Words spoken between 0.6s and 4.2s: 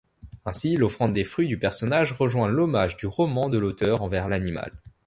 l'offrande des fruits du personnage rejoint l'hommage du roman de l'auteur